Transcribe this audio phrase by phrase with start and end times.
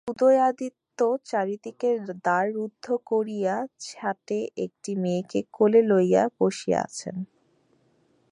[0.07, 0.99] উদয়াদিত্য
[1.25, 3.55] চারিদিকের দ্বার রুদ্ধ করিয়া
[3.79, 4.27] ছােট
[4.57, 7.15] একটি মেয়েকে কোলে লইয়া বসিয়া আছেন।